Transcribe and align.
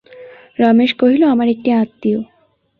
রমেশ 0.59 0.91
কহিল, 0.93 1.21
আমার 1.33 1.47
একটি 1.47 1.69
আত্মীয়। 1.73 2.19